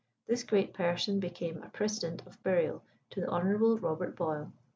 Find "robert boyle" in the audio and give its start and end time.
3.75-4.51